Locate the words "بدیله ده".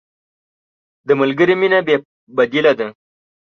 2.35-2.87